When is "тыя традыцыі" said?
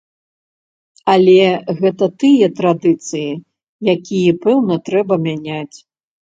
2.23-3.29